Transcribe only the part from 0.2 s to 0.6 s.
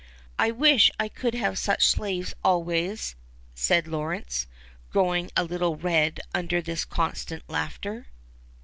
I